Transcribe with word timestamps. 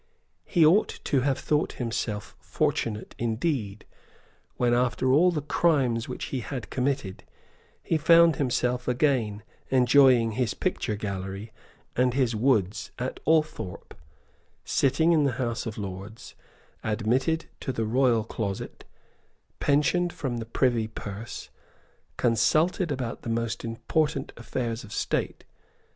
He 0.45 0.65
ought 0.65 0.99
to 1.03 1.21
have 1.21 1.37
thought 1.37 1.73
himself 1.73 2.35
fortunate 2.39 3.13
indeed, 3.19 3.85
when, 4.57 4.73
after 4.73 5.13
all 5.13 5.29
the 5.29 5.43
crimes 5.43 6.09
which 6.09 6.23
he 6.33 6.39
had 6.39 6.71
committed, 6.71 7.23
he 7.83 7.97
found 7.99 8.37
himself 8.37 8.87
again 8.87 9.43
enjoying 9.69 10.31
his 10.31 10.55
picture 10.55 10.95
gallery 10.95 11.51
and 11.95 12.15
his 12.15 12.35
woods 12.35 12.89
at 12.97 13.19
Althorpe, 13.27 13.93
sitting 14.65 15.11
in 15.11 15.23
the 15.23 15.33
House 15.33 15.67
of 15.67 15.77
Lords, 15.77 16.33
admitted 16.83 17.45
to 17.59 17.71
the 17.71 17.85
royal 17.85 18.23
closet, 18.23 18.83
pensioned 19.59 20.11
from 20.11 20.37
the 20.37 20.47
Privy 20.47 20.87
Purse, 20.87 21.49
consulted 22.17 22.91
about 22.91 23.21
the 23.21 23.29
most 23.29 23.63
important 23.63 24.33
affairs 24.35 24.83
of 24.83 24.91
state. 24.91 25.43